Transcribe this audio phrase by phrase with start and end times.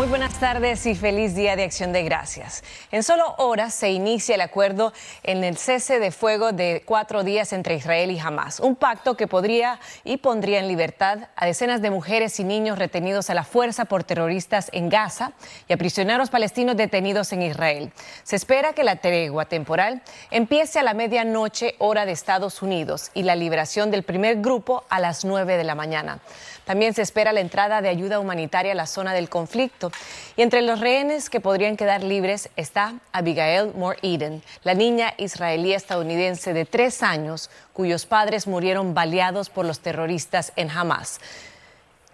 [0.00, 2.64] Muy buenas tardes y feliz Día de Acción de Gracias.
[2.90, 7.52] En solo horas se inicia el acuerdo en el cese de fuego de cuatro días
[7.52, 11.90] entre Israel y Hamas, un pacto que podría y pondría en libertad a decenas de
[11.90, 15.32] mujeres y niños retenidos a la fuerza por terroristas en Gaza
[15.68, 17.92] y a prisioneros palestinos detenidos en Israel.
[18.22, 20.00] Se espera que la tregua temporal
[20.30, 24.98] empiece a la medianoche hora de Estados Unidos y la liberación del primer grupo a
[24.98, 26.20] las nueve de la mañana.
[26.70, 29.90] También se espera la entrada de ayuda humanitaria a la zona del conflicto.
[30.36, 35.72] Y entre los rehenes que podrían quedar libres está Abigail Moore Eden, la niña israelí
[35.72, 41.18] estadounidense de tres años cuyos padres murieron baleados por los terroristas en Hamas.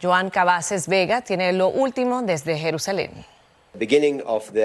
[0.00, 3.35] Joan Cabaces Vega tiene lo último desde Jerusalén.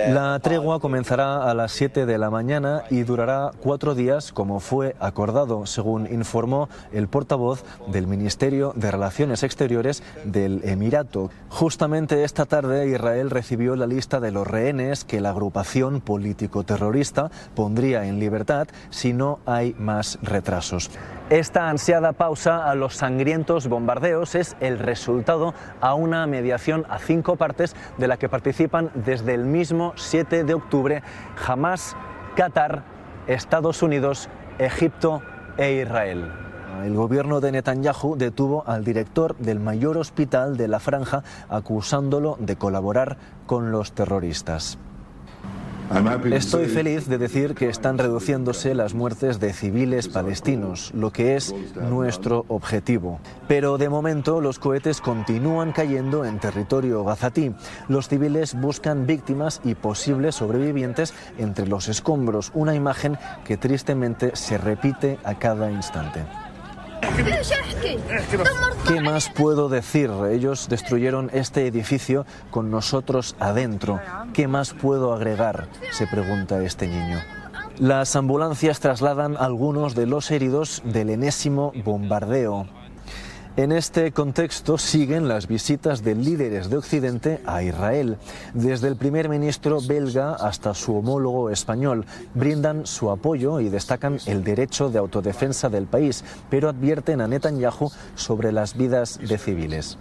[0.08, 4.96] La tregua comenzará a las 7 de la mañana y durará cuatro días como fue
[5.00, 11.30] acordado, según informó el portavoz del Ministerio de Relaciones Exteriores del Emirato.
[11.50, 18.06] Justamente esta tarde Israel recibió la lista de los rehenes que la agrupación político-terrorista pondría
[18.06, 20.90] en libertad si no hay más retrasos.
[21.31, 27.38] Esta ansiada pausa a los sangrientos bombardeos es el resultado a una mediación a cinco
[27.38, 31.03] partes de la que participan desde el mismo 7 de octubre
[31.47, 31.96] Hamas,
[32.36, 32.84] Qatar,
[33.28, 34.28] Estados Unidos,
[34.59, 35.22] Egipto
[35.56, 36.34] e Israel.
[36.84, 42.58] El gobierno de Netanyahu detuvo al director del mayor hospital de la franja acusándolo de
[42.58, 43.16] colaborar
[43.46, 44.78] con los terroristas.
[46.31, 51.53] Estoy feliz de decir que están reduciéndose las muertes de civiles palestinos, lo que es
[51.75, 53.19] nuestro objetivo.
[53.50, 57.53] Pero de momento los cohetes continúan cayendo en territorio gazatí.
[57.90, 64.58] Los civiles buscan víctimas y posibles sobrevivientes entre los escombros, una imagen que tristemente se
[64.58, 66.22] repite a cada instante.
[68.88, 70.10] ¿Qué más puedo decir?
[70.32, 74.00] Ellos destruyeron este edificio con nosotros adentro.
[74.34, 75.68] ¿Qué más puedo agregar?
[75.92, 77.20] Se pregunta este niño.
[77.78, 82.68] Las ambulancias trasladan algunos de los heridos del enésimo bombardeo.
[83.58, 88.18] En este contexto siguen las visitas de líderes de Occidente a Israel.
[88.54, 94.46] Desde el primer ministro belga hasta su homólogo español, brindan su apoyo y destacan el
[94.46, 99.97] derecho de autodefensa del país, pero advierten a Netanyahu sobre las vidas de civiles.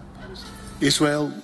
[0.80, 1.34] Israel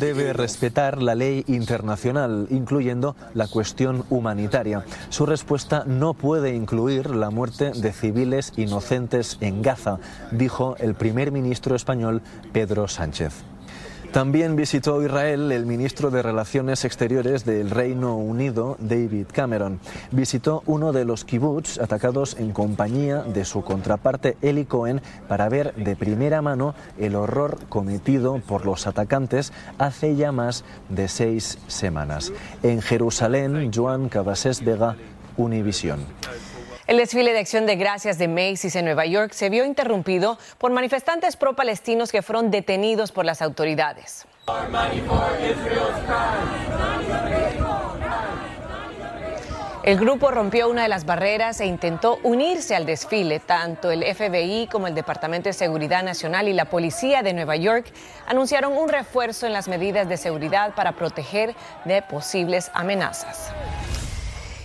[0.00, 4.84] debe respetar la ley internacional, incluyendo la cuestión humanitaria.
[5.10, 9.98] Su respuesta no puede incluir la muerte de civiles inocentes en Gaza,
[10.30, 12.22] dijo el primer ministro español
[12.52, 13.34] Pedro Sánchez.
[14.12, 19.80] También visitó Israel el ministro de Relaciones Exteriores del Reino Unido, David Cameron.
[20.12, 25.74] Visitó uno de los kibbutz atacados en compañía de su contraparte Eli Cohen para ver
[25.74, 32.32] de primera mano el horror cometido por los atacantes hace ya más de seis semanas.
[32.62, 34.96] En Jerusalén, Joan Cabasés Vega,
[35.36, 36.00] Univisión.
[36.88, 40.72] El desfile de acción de gracias de Macy's en Nueva York se vio interrumpido por
[40.72, 44.26] manifestantes pro-palestinos que fueron detenidos por las autoridades.
[49.82, 53.38] El grupo rompió una de las barreras e intentó unirse al desfile.
[53.38, 57.84] Tanto el FBI como el Departamento de Seguridad Nacional y la Policía de Nueva York
[58.26, 63.52] anunciaron un refuerzo en las medidas de seguridad para proteger de posibles amenazas.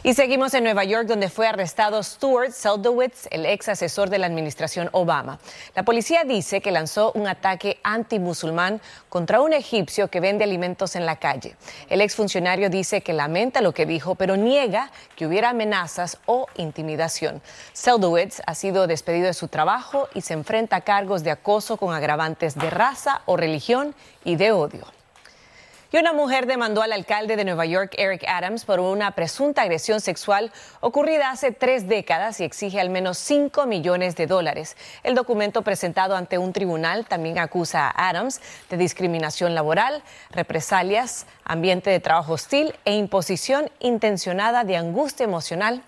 [0.05, 4.27] Y seguimos en Nueva York, donde fue arrestado Stuart Seldowitz, el ex asesor de la
[4.27, 5.39] administración Obama.
[5.75, 11.05] La policía dice que lanzó un ataque antimusulmán contra un egipcio que vende alimentos en
[11.05, 11.55] la calle.
[11.89, 16.47] El ex funcionario dice que lamenta lo que dijo, pero niega que hubiera amenazas o
[16.57, 17.41] intimidación.
[17.71, 21.95] Seldowitz ha sido despedido de su trabajo y se enfrenta a cargos de acoso con
[21.95, 23.95] agravantes de raza o religión
[24.25, 24.85] y de odio.
[25.93, 30.01] Y una mujer demandó al alcalde de Nueva York, Eric Adams, por una presunta agresión
[30.01, 34.75] sexual ocurrida hace tres décadas y exige al menos 5 millones de dólares.
[35.03, 38.41] El documento presentado ante un tribunal también acusa a Adams
[38.71, 40.01] de discriminación laboral,
[40.31, 45.83] represalias, ambiente de trabajo hostil e imposición intencionada de angustia emocional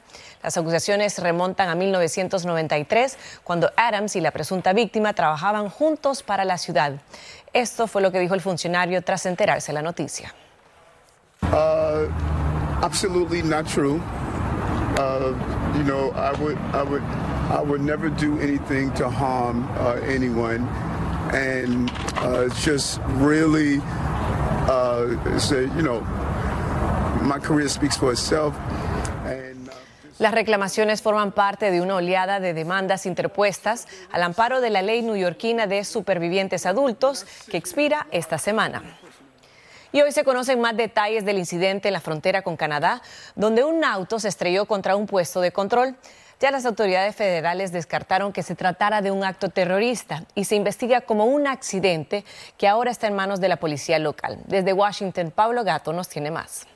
[0.46, 6.60] las acusaciones remontan a 1993, cuando Adams y la presunta víctima trabajaban juntos para la
[6.60, 6.94] ciudad.
[7.56, 10.34] Esto fue lo que dijo el funcionario tras enterarse la noticia.
[11.42, 12.10] Uh,
[12.84, 14.02] absolutely not true.
[14.98, 15.34] Uh,
[15.78, 17.02] you know, I would, I would,
[17.50, 20.68] I would never do anything to harm uh, anyone,
[21.34, 23.80] and uh, it's just really,
[24.68, 26.02] uh, say, you know,
[27.22, 28.54] my career speaks for itself.
[30.18, 35.02] Las reclamaciones forman parte de una oleada de demandas interpuestas al amparo de la ley
[35.02, 38.82] neoyorquina de supervivientes adultos que expira esta semana.
[39.92, 43.02] Y hoy se conocen más detalles del incidente en la frontera con Canadá,
[43.36, 45.98] donde un auto se estrelló contra un puesto de control.
[46.40, 51.02] Ya las autoridades federales descartaron que se tratara de un acto terrorista y se investiga
[51.02, 52.24] como un accidente
[52.58, 54.40] que ahora está en manos de la policía local.
[54.46, 56.68] Desde Washington, Pablo Gato nos tiene más.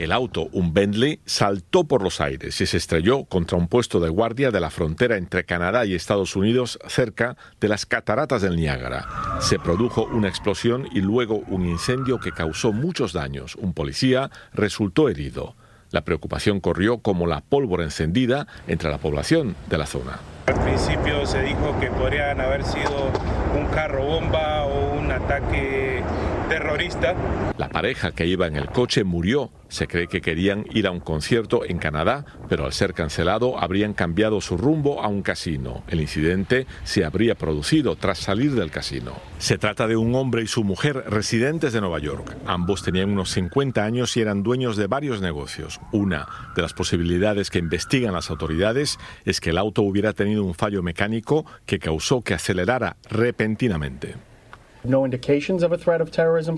[0.00, 4.08] El auto, un Bentley, saltó por los aires y se estrelló contra un puesto de
[4.08, 9.06] guardia de la frontera entre Canadá y Estados Unidos cerca de las cataratas del Niágara.
[9.40, 13.56] Se produjo una explosión y luego un incendio que causó muchos daños.
[13.56, 15.54] Un policía resultó herido.
[15.90, 20.18] La preocupación corrió como la pólvora encendida entre la población de la zona.
[20.46, 23.10] Al principio se dijo que podrían haber sido
[23.54, 26.02] un carro bomba o un ataque
[26.50, 27.14] terrorista.
[27.58, 29.52] La pareja que iba en el coche murió.
[29.68, 33.94] Se cree que querían ir a un concierto en Canadá, pero al ser cancelado habrían
[33.94, 35.84] cambiado su rumbo a un casino.
[35.86, 39.12] El incidente se habría producido tras salir del casino.
[39.38, 42.36] Se trata de un hombre y su mujer residentes de Nueva York.
[42.46, 45.80] Ambos tenían unos 50 años y eran dueños de varios negocios.
[45.92, 46.26] Una
[46.56, 50.82] de las posibilidades que investigan las autoridades es que el auto hubiera tenido un fallo
[50.82, 54.29] mecánico que causó que acelerara repentinamente.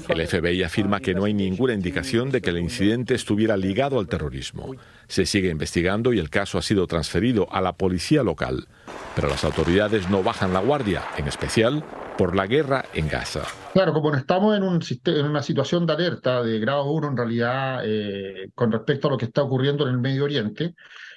[0.09, 4.07] El FBI afirma que no hay ninguna indicación de que el incidente estuviera ligado al
[4.07, 4.75] terrorismo.
[5.09, 8.69] Se sigue investigando y el caso ha sido transferido a la policía local.
[9.17, 11.85] Pero las autoridades no bajan la guardia, en especial
[12.17, 13.43] por la guerra en Gaza.
[13.73, 18.71] Claro, como estamos en, una situación de alerta de grado 1 en realidad eh, con
[18.71, 20.75] respecto a lo que está ocurriendo en el Medio Oriente,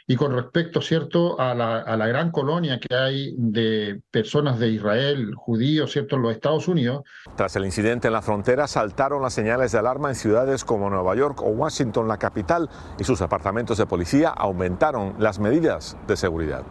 [0.08, 4.70] y con respecto, ¿cierto?, a la, a la, gran colonia que hay de personas de
[4.70, 7.04] Israel, judíos, ¿cierto?, en los Estados Unidos.
[7.36, 11.16] Tras el incidente en la frontera, saltaron las señales de alarma en ciudades como Nueva
[11.16, 12.70] York o Washington, la capital,
[13.00, 16.64] y sus apartamentos de policía aumentaron las medidas de seguridad.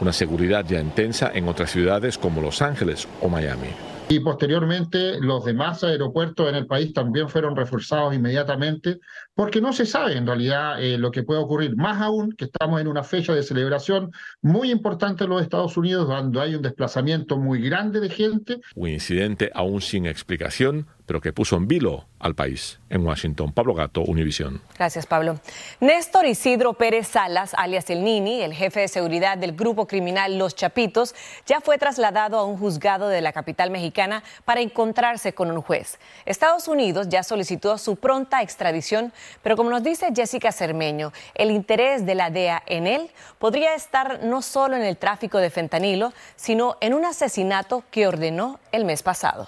[0.00, 3.68] Una seguridad ya intensa en otras ciudades como Los Ángeles o Miami.
[4.10, 9.00] Y posteriormente los demás aeropuertos en el país también fueron reforzados inmediatamente
[9.34, 11.76] porque no se sabe en realidad eh, lo que puede ocurrir.
[11.76, 14.10] Más aún que estamos en una fecha de celebración
[14.40, 18.60] muy importante en los Estados Unidos donde hay un desplazamiento muy grande de gente.
[18.74, 22.78] Un incidente aún sin explicación pero que puso en vilo al país.
[22.90, 24.60] En Washington, Pablo Gato, Univisión.
[24.76, 25.40] Gracias, Pablo.
[25.80, 30.54] Néstor Isidro Pérez Salas, alias El Nini, el jefe de seguridad del grupo criminal Los
[30.54, 31.14] Chapitos,
[31.46, 35.98] ya fue trasladado a un juzgado de la capital mexicana para encontrarse con un juez.
[36.26, 39.10] Estados Unidos ya solicitó su pronta extradición,
[39.42, 44.24] pero como nos dice Jessica Cermeño, el interés de la DEA en él podría estar
[44.24, 49.02] no solo en el tráfico de fentanilo, sino en un asesinato que ordenó el mes
[49.02, 49.46] pasado.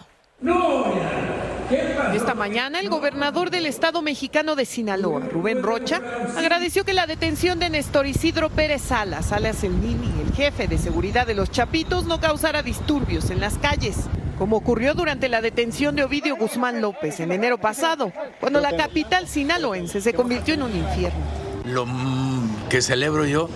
[2.15, 6.01] Esta mañana el gobernador del estado mexicano de Sinaloa, Rubén Rocha,
[6.37, 10.79] agradeció que la detención de Néstor Isidro Pérez Salas, alias el Nini, el jefe de
[10.79, 13.97] seguridad de los Chapitos, no causara disturbios en las calles,
[14.39, 19.29] como ocurrió durante la detención de Ovidio Guzmán López en enero pasado, cuando la capital
[19.29, 21.21] sinaloense se convirtió en un infierno.
[21.65, 21.87] Lo
[22.69, 23.49] que celebro yo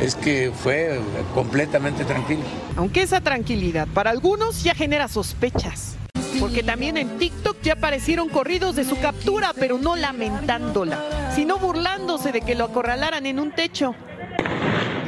[0.00, 1.00] es que fue
[1.34, 2.42] completamente tranquilo.
[2.76, 5.96] Aunque esa tranquilidad para algunos ya genera sospechas
[6.42, 12.32] porque también en TikTok ya aparecieron corridos de su captura, pero no lamentándola, sino burlándose
[12.32, 13.94] de que lo acorralaran en un techo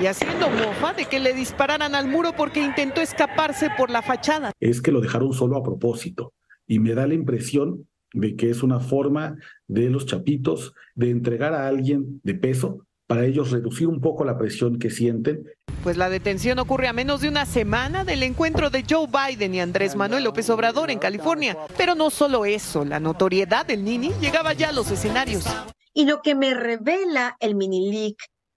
[0.01, 4.53] y haciendo mofa de que le dispararan al muro porque intentó escaparse por la fachada.
[4.61, 6.33] Es que lo dejaron solo a propósito
[6.67, 11.53] y me da la impresión de que es una forma de los chapitos de entregar
[11.53, 15.45] a alguien de peso para ellos reducir un poco la presión que sienten.
[15.83, 19.61] Pues la detención ocurre a menos de una semana del encuentro de Joe Biden y
[19.61, 21.57] Andrés Manuel López Obrador en California.
[21.77, 25.45] Pero no solo eso, la notoriedad del Nini llegaba ya a los escenarios.
[25.93, 28.17] Y lo que me revela el mini leak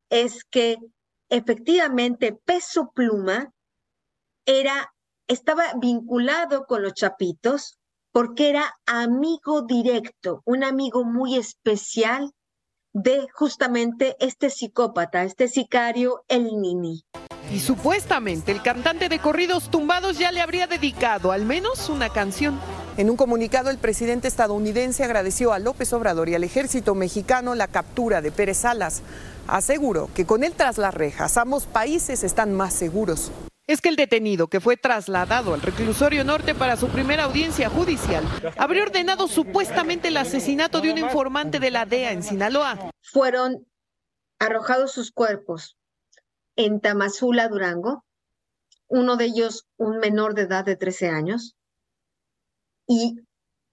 [0.09, 0.77] es que
[1.29, 3.51] efectivamente Peso Pluma
[4.45, 4.93] era,
[5.27, 7.77] estaba vinculado con los chapitos
[8.11, 12.31] porque era amigo directo, un amigo muy especial
[12.97, 17.05] de justamente este psicópata, este sicario, el Nini.
[17.53, 22.59] Y supuestamente el cantante de corridos tumbados ya le habría dedicado al menos una canción.
[22.97, 27.67] En un comunicado, el presidente estadounidense agradeció a López Obrador y al ejército mexicano la
[27.67, 29.03] captura de Pérez Salas.
[29.45, 33.31] Aseguró que con él tras las rejas ambos países están más seguros
[33.67, 38.23] es que el detenido, que fue trasladado al reclusorio norte para su primera audiencia judicial,
[38.57, 42.91] habría ordenado supuestamente el asesinato de un informante de la DEA en Sinaloa.
[43.01, 43.67] Fueron
[44.39, 45.77] arrojados sus cuerpos
[46.55, 48.05] en Tamazula, Durango,
[48.87, 51.55] uno de ellos un menor de edad de 13 años,
[52.87, 53.19] y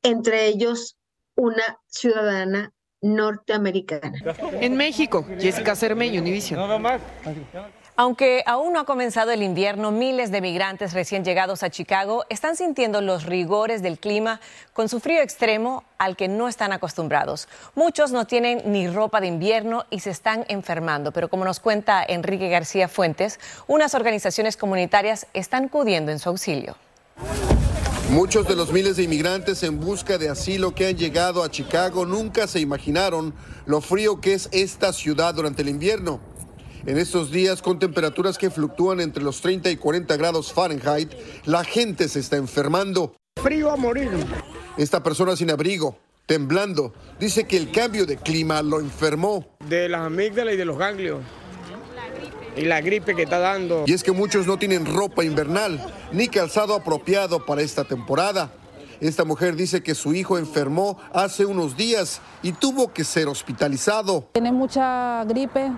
[0.03, 0.97] entre ellos
[1.37, 4.13] una ciudadana norteamericana.
[4.61, 6.59] En México, Jessica Cermeño, Univision.
[7.97, 12.57] Aunque aún no ha comenzado el invierno, miles de migrantes recién llegados a Chicago están
[12.57, 14.41] sintiendo los rigores del clima
[14.73, 17.47] con su frío extremo al que no están acostumbrados.
[17.77, 22.05] Muchos no tienen ni ropa de invierno y se están enfermando, pero como nos cuenta
[22.05, 26.77] Enrique García Fuentes, unas organizaciones comunitarias están acudiendo en su auxilio.
[28.11, 32.05] Muchos de los miles de inmigrantes en busca de asilo que han llegado a Chicago
[32.07, 33.35] nunca se imaginaron
[33.67, 36.34] lo frío que es esta ciudad durante el invierno.
[36.87, 41.11] En estos días, con temperaturas que fluctúan entre los 30 y 40 grados Fahrenheit,
[41.47, 43.15] la gente se está enfermando.
[43.43, 44.11] Frío a morir.
[44.77, 49.47] Esta persona sin abrigo, temblando, dice que el cambio de clima lo enfermó.
[49.67, 51.21] De las amígdalas y de los ganglios.
[52.55, 53.85] Y la gripe que está dando.
[53.87, 55.81] Y es que muchos no tienen ropa invernal
[56.13, 58.53] ni calzado apropiado para esta temporada.
[59.01, 64.29] Esta mujer dice que su hijo enfermó hace unos días y tuvo que ser hospitalizado.
[64.33, 65.73] Tiene mucha gripe,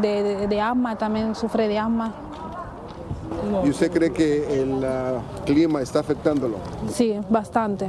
[0.00, 2.14] de, asma, también sufre de asma.
[3.64, 6.56] ¿Y usted cree que el ah, clima está afectándolo?
[6.92, 7.88] Sí, bastante.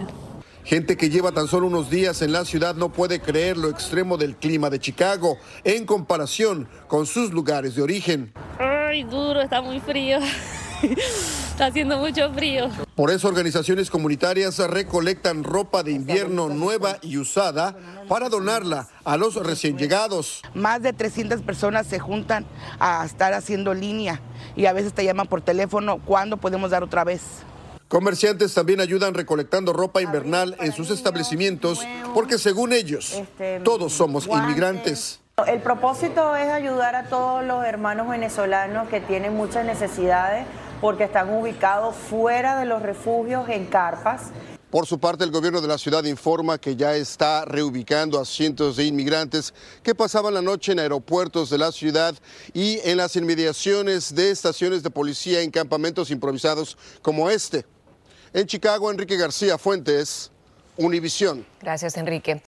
[0.64, 4.18] Gente que lleva tan solo unos días en la ciudad no puede creer lo extremo
[4.18, 8.32] del clima de Chicago en comparación con sus lugares de origen.
[8.60, 10.20] Ay, duro, está muy frío.
[10.82, 12.70] Está haciendo mucho frío.
[12.96, 17.76] Por eso organizaciones comunitarias recolectan ropa de invierno nueva y usada
[18.08, 20.42] para donarla a los recién llegados.
[20.54, 22.46] Más de 300 personas se juntan
[22.80, 24.22] a estar haciendo línea
[24.56, 27.22] y a veces te llaman por teléfono, ¿cuándo podemos dar otra vez?
[27.90, 31.80] Comerciantes también ayudan recolectando ropa invernal en sus establecimientos
[32.14, 35.20] porque según ellos, este, todos somos inmigrantes.
[35.48, 40.46] El propósito es ayudar a todos los hermanos venezolanos que tienen muchas necesidades
[40.82, 44.32] porque están ubicados fuera de los refugios en carpas.
[44.70, 48.76] Por su parte, el gobierno de la ciudad informa que ya está reubicando a cientos
[48.78, 52.14] de inmigrantes que pasaban la noche en aeropuertos de la ciudad
[52.54, 57.66] y en las inmediaciones de estaciones de policía en campamentos improvisados como este.
[58.32, 60.32] En Chicago, Enrique García Fuentes,
[60.78, 61.46] Univisión.
[61.62, 62.44] Gracias, Enrique.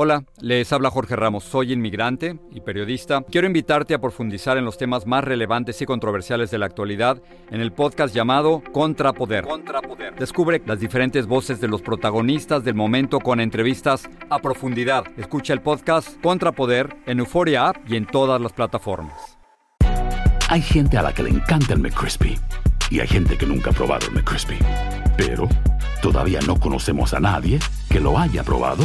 [0.00, 3.24] Hola, les habla Jorge Ramos, soy inmigrante y periodista.
[3.28, 7.60] Quiero invitarte a profundizar en los temas más relevantes y controversiales de la actualidad en
[7.60, 9.44] el podcast llamado Contrapoder.
[9.44, 10.14] Contrapoder.
[10.14, 15.02] Descubre las diferentes voces de los protagonistas del momento con entrevistas a profundidad.
[15.16, 19.36] Escucha el podcast Contrapoder en Euforia App y en todas las plataformas.
[20.48, 22.38] Hay gente a la que le encanta el McCrispy
[22.92, 24.58] y hay gente que nunca ha probado el McCrispy.
[25.16, 25.48] Pero
[26.00, 27.58] todavía no conocemos a nadie
[27.90, 28.84] que lo haya probado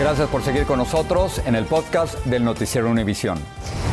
[0.00, 3.38] Gracias por seguir con nosotros en el podcast del Noticiero Univisión.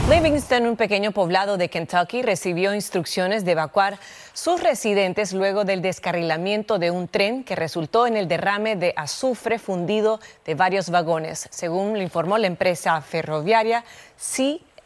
[0.09, 3.99] Livingston, un pequeño poblado de Kentucky, recibió instrucciones de evacuar
[4.31, 9.59] sus residentes luego del descarrilamiento de un tren que resultó en el derrame de azufre
[9.59, 13.83] fundido de varios vagones, según lo informó la empresa ferroviaria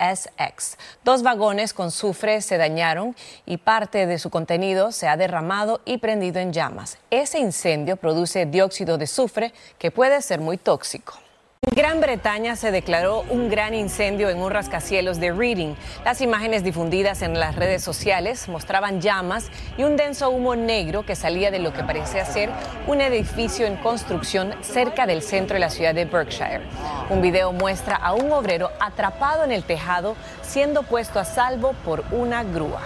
[0.02, 0.78] CSX.
[1.06, 3.16] Dos vagones con azufre se dañaron
[3.46, 6.98] y parte de su contenido se ha derramado y prendido en llamas.
[7.12, 11.14] Ese incendio produce dióxido de azufre que puede ser muy tóxico.
[11.76, 15.76] Gran Bretaña se declaró un gran incendio en un rascacielos de Reading.
[16.04, 21.16] Las imágenes difundidas en las redes sociales mostraban llamas y un denso humo negro que
[21.16, 22.50] salía de lo que parecía ser
[22.88, 26.64] un edificio en construcción cerca del centro de la ciudad de Berkshire.
[27.12, 32.04] Un video muestra a un obrero atrapado en el tejado siendo puesto a salvo por
[32.10, 32.82] una grúa.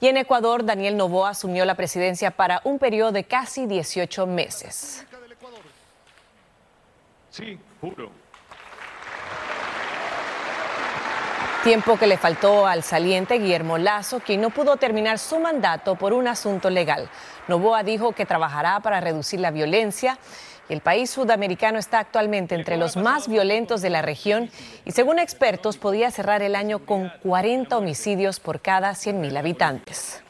[0.00, 5.06] Y en Ecuador, Daniel Novoa asumió la presidencia para un periodo de casi 18 meses.
[7.30, 8.10] Sí, juro.
[11.62, 16.14] Tiempo que le faltó al saliente Guillermo Lazo, quien no pudo terminar su mandato por
[16.14, 17.10] un asunto legal.
[17.48, 20.18] Novoa dijo que trabajará para reducir la violencia.
[20.70, 24.50] El país sudamericano está actualmente entre los más violentos de la región
[24.86, 30.22] y según expertos podía cerrar el año con 40 homicidios por cada 100.000 habitantes.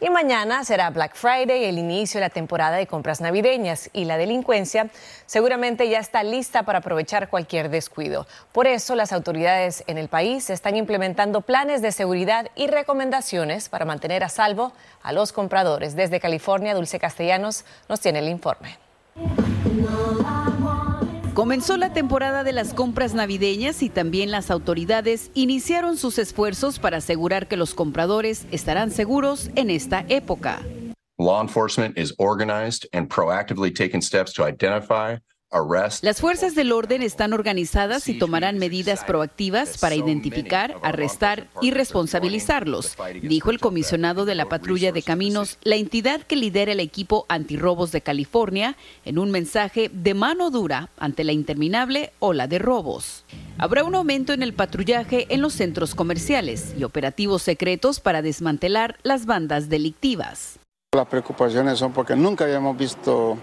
[0.00, 4.16] Y mañana será Black Friday, el inicio de la temporada de compras navideñas y la
[4.16, 4.90] delincuencia
[5.26, 8.28] seguramente ya está lista para aprovechar cualquier descuido.
[8.52, 13.84] Por eso las autoridades en el país están implementando planes de seguridad y recomendaciones para
[13.84, 15.96] mantener a salvo a los compradores.
[15.96, 18.78] Desde California, Dulce Castellanos nos tiene el informe.
[21.38, 26.96] Comenzó la temporada de las compras navideñas y también las autoridades iniciaron sus esfuerzos para
[26.96, 30.58] asegurar que los compradores estarán seguros en esta época.
[31.16, 35.18] Law enforcement is organized and proactively taking steps to identify.
[36.02, 42.96] Las fuerzas del orden están organizadas y tomarán medidas proactivas para identificar, arrestar y responsabilizarlos,
[43.22, 47.92] dijo el comisionado de la patrulla de caminos, la entidad que lidera el equipo antirrobos
[47.92, 48.76] de California,
[49.06, 53.24] en un mensaje de mano dura ante la interminable ola de robos.
[53.56, 58.98] Habrá un aumento en el patrullaje en los centros comerciales y operativos secretos para desmantelar
[59.02, 60.58] las bandas delictivas.
[60.94, 63.38] Las preocupaciones son porque nunca habíamos visto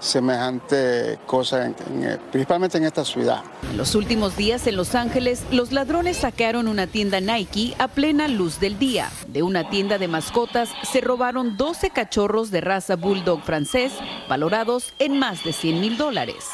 [0.00, 3.42] semejante cosa, en- en- principalmente en esta ciudad.
[3.70, 8.26] En los últimos días en Los Ángeles, los ladrones saquearon una tienda Nike a plena
[8.28, 9.08] luz del día.
[9.28, 13.92] De una tienda de mascotas se robaron 12 cachorros de raza bulldog francés,
[14.28, 16.44] valorados en más de 100 mil dólares.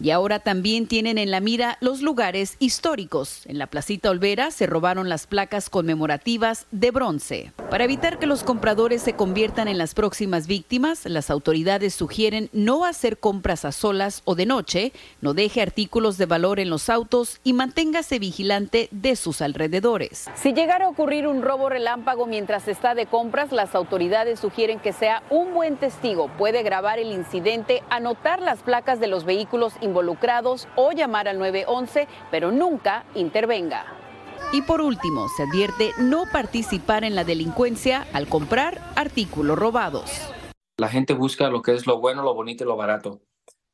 [0.00, 3.46] Y ahora también tienen en la mira los lugares históricos.
[3.46, 7.52] En la Placita Olvera se robaron las placas conmemorativas de bronce.
[7.70, 12.84] Para evitar que los compradores se conviertan en las próximas víctimas, las autoridades sugieren no
[12.84, 17.40] hacer compras a solas o de noche, no deje artículos de valor en los autos
[17.44, 20.26] y manténgase vigilante de sus alrededores.
[20.34, 24.92] Si llegara a ocurrir un robo relámpago mientras está de compras, las autoridades sugieren que
[24.92, 26.28] sea un buen testigo.
[26.36, 32.08] Puede grabar el incidente, anotar las placas de los vehículos involucrados o llamar al 911,
[32.30, 33.86] pero nunca intervenga.
[34.52, 40.10] Y por último, se advierte no participar en la delincuencia al comprar artículos robados.
[40.76, 43.20] La gente busca lo que es lo bueno, lo bonito y lo barato,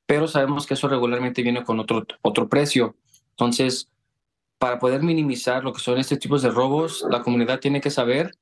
[0.07, 2.97] pero sabemos que eso regularmente viene con otro, otro precio.
[3.31, 3.89] Entonces,
[4.59, 8.33] para poder minimizar lo que son estos tipos de robos, la comunidad tiene que saber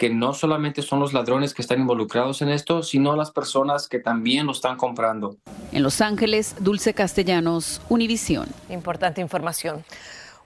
[0.00, 3.98] que no solamente son los ladrones que están involucrados en esto, sino las personas que
[3.98, 5.36] también lo están comprando.
[5.72, 8.48] En Los Ángeles, Dulce Castellanos, Univisión.
[8.70, 9.84] Importante información.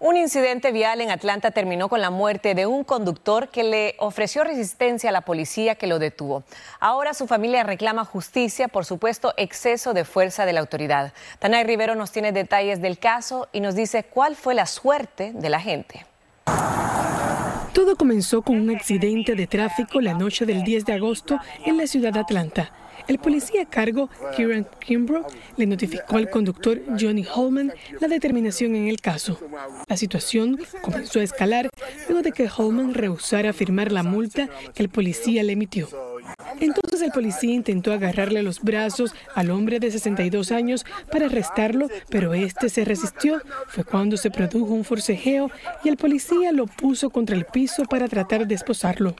[0.00, 4.42] Un incidente vial en Atlanta terminó con la muerte de un conductor que le ofreció
[4.42, 6.42] resistencia a la policía que lo detuvo.
[6.80, 11.12] Ahora su familia reclama justicia por supuesto exceso de fuerza de la autoridad.
[11.38, 15.48] Tanay Rivero nos tiene detalles del caso y nos dice cuál fue la suerte de
[15.48, 16.06] la gente.
[17.74, 21.88] Todo comenzó con un accidente de tráfico la noche del 10 de agosto en la
[21.88, 22.72] ciudad de Atlanta.
[23.08, 28.87] el policía a cargo, Kieran Kimbrough, le notificó al conductor Johnny Holman la determinación en
[28.87, 29.38] el caso.
[29.88, 31.68] La situación comenzó a escalar
[32.08, 35.88] luego de que Holman rehusara firmar la multa que el policía le emitió.
[36.60, 42.34] Entonces el policía intentó agarrarle los brazos al hombre de 62 años para arrestarlo, pero
[42.34, 43.40] este se resistió.
[43.68, 45.50] Fue cuando se produjo un forcejeo
[45.82, 49.16] y el policía lo puso contra el piso para tratar de esposarlo.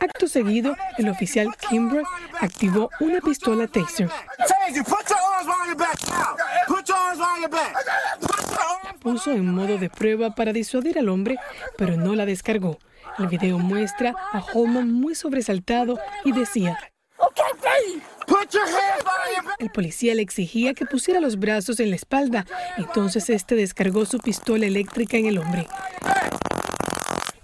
[0.00, 2.06] Acto seguido, el oficial Kimbrough
[2.40, 4.08] activó una pistola taser.
[9.00, 11.36] Puso en modo de prueba para disuadir al hombre,
[11.76, 12.78] pero no la descargó.
[13.18, 16.78] El video muestra a Holman muy sobresaltado y decía,
[19.58, 24.18] el policía le exigía que pusiera los brazos en la espalda, entonces este descargó su
[24.18, 25.66] pistola eléctrica en el hombre.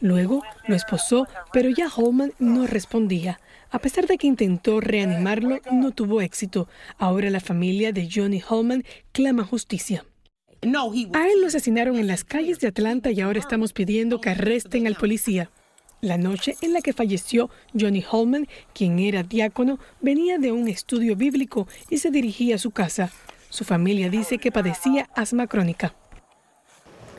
[0.00, 3.40] Luego lo esposó, pero ya Holman no respondía.
[3.70, 6.68] A pesar de que intentó reanimarlo, no tuvo éxito.
[6.98, 10.04] Ahora la familia de Johnny Holman clama justicia.
[10.62, 14.86] A él lo asesinaron en las calles de Atlanta y ahora estamos pidiendo que arresten
[14.86, 15.50] al policía.
[16.04, 21.16] La noche en la que falleció Johnny Holman, quien era diácono, venía de un estudio
[21.16, 23.10] bíblico y se dirigía a su casa.
[23.48, 25.94] Su familia dice que padecía asma crónica.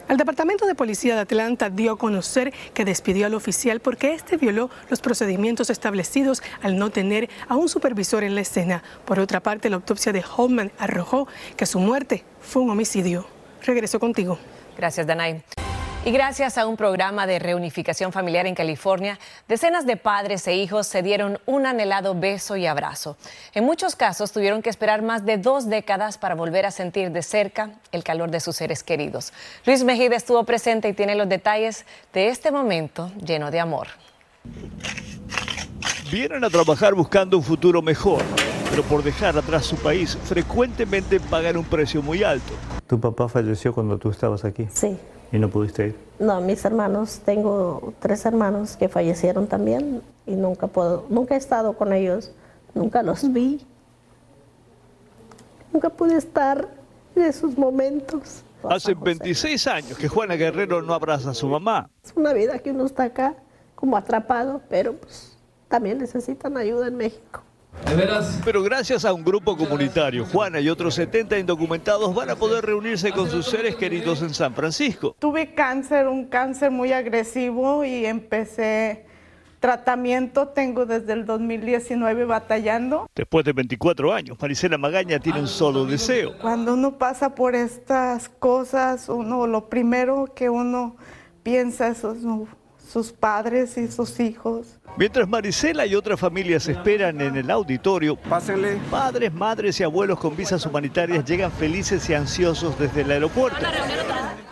[0.08, 4.38] El Departamento de Policía de Atlanta dio a conocer que despidió al oficial porque este
[4.38, 8.84] violó los procedimientos establecidos al no tener a un supervisor en la escena.
[9.06, 13.26] Por otra parte, la autopsia de Holman arrojó que su muerte fue un homicidio.
[13.64, 14.38] Regreso contigo.
[14.78, 15.44] Gracias, Danay.
[16.06, 20.86] Y gracias a un programa de reunificación familiar en California, decenas de padres e hijos
[20.86, 23.18] se dieron un anhelado beso y abrazo.
[23.56, 27.24] En muchos casos tuvieron que esperar más de dos décadas para volver a sentir de
[27.24, 29.34] cerca el calor de sus seres queridos.
[29.66, 33.88] Luis Mejida estuvo presente y tiene los detalles de este momento lleno de amor.
[36.12, 38.22] Vienen a trabajar buscando un futuro mejor,
[38.70, 42.54] pero por dejar atrás su país frecuentemente pagan un precio muy alto.
[42.86, 44.68] ¿Tu papá falleció cuando tú estabas aquí?
[44.72, 45.00] Sí.
[45.32, 45.96] ¿Y no pudiste ir?
[46.20, 51.74] No, mis hermanos, tengo tres hermanos que fallecieron también y nunca puedo, nunca he estado
[51.74, 52.32] con ellos,
[52.74, 53.66] nunca los vi,
[55.74, 56.68] nunca pude estar
[57.16, 58.44] en esos momentos.
[58.70, 61.90] Hace 26 años que Juana Guerrero no abraza a su mamá.
[62.04, 63.36] Es una vida que uno está acá
[63.76, 67.44] como atrapado, pero pues también necesitan ayuda en México.
[68.44, 73.12] Pero gracias a un grupo comunitario, Juana y otros 70 indocumentados van a poder reunirse
[73.12, 75.16] con sus seres queridos en San Francisco.
[75.20, 79.06] Tuve cáncer, un cáncer muy agresivo y empecé
[79.60, 83.10] tratamiento, tengo desde el 2019 batallando.
[83.16, 86.38] Después de 24 años, Marisela Magaña tiene un solo deseo.
[86.40, 90.98] Cuando uno pasa por estas cosas, uno lo primero que uno
[91.44, 92.04] piensa es
[92.86, 94.78] sus padres y sus hijos.
[94.98, 98.78] Mientras Marisela y otras familias esperan en el auditorio, Pásenle.
[98.90, 103.60] padres, madres y abuelos con visas humanitarias llegan felices y ansiosos desde el aeropuerto.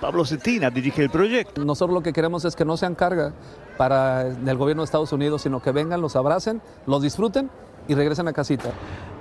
[0.01, 1.63] Pablo Cetina dirige el proyecto.
[1.63, 3.33] Nosotros lo que queremos es que no sean carga
[3.77, 7.49] para el gobierno de Estados Unidos, sino que vengan, los abracen, los disfruten
[7.87, 8.71] y regresen a casita.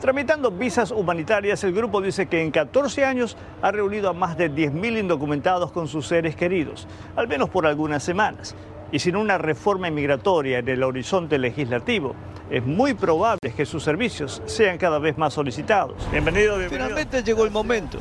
[0.00, 4.50] Tramitando visas humanitarias, el grupo dice que en 14 años ha reunido a más de
[4.50, 8.56] 10.000 indocumentados con sus seres queridos, al menos por algunas semanas
[8.92, 12.14] y sin una reforma inmigratoria en el horizonte legislativo,
[12.50, 15.96] es muy probable que sus servicios sean cada vez más solicitados.
[16.10, 16.88] Bienvenido, bienvenido.
[16.88, 17.98] Finalmente llegó el momento.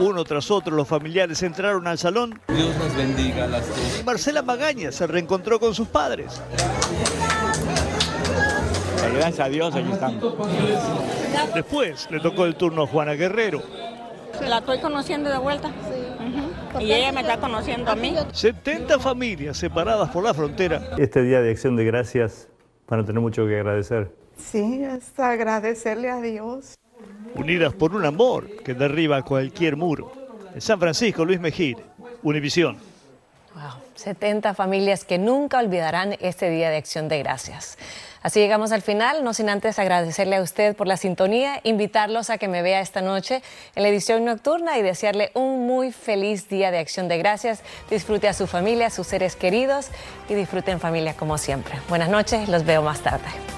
[0.00, 2.40] Uno tras otro los familiares entraron al salón.
[2.48, 4.00] Dios nos bendiga a las dos.
[4.00, 6.42] Y Marcela Magaña se reencontró con sus padres.
[9.14, 10.24] Gracias a Dios, aquí estamos.
[11.54, 13.62] Después le tocó el turno a Juana Guerrero.
[14.46, 15.70] La estoy conociendo de vuelta.
[16.80, 18.14] Y ella me está conociendo a mí.
[18.32, 20.90] 70 familias separadas por la frontera.
[20.98, 22.48] Este día de acción de gracias
[22.88, 24.12] van a tener mucho que agradecer.
[24.36, 26.78] Sí, es agradecerle a Dios.
[27.34, 30.12] Unidas por un amor que derriba cualquier muro.
[30.54, 31.76] En San Francisco, Luis Mejía,
[32.22, 32.76] Univisión.
[33.54, 37.76] Wow, 70 familias que nunca olvidarán este día de acción de gracias.
[38.22, 42.38] Así llegamos al final, no sin antes agradecerle a usted por la sintonía, invitarlos a
[42.38, 43.42] que me vea esta noche
[43.74, 47.62] en la edición nocturna y desearle un muy feliz día de acción de gracias.
[47.90, 49.88] Disfrute a su familia, a sus seres queridos
[50.28, 51.74] y disfrute en familia como siempre.
[51.88, 53.57] Buenas noches, los veo más tarde.